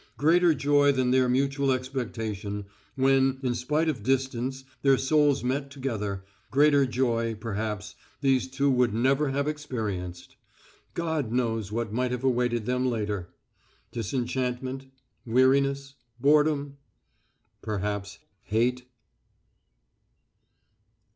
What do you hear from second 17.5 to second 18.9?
Perhaps hate?